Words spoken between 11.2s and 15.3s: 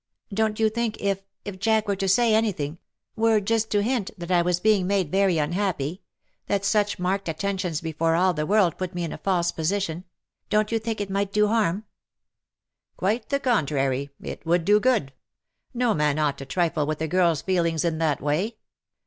do harm V '^ Quite the contrary. It would do good.